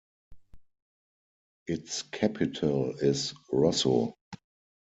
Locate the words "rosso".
3.51-4.15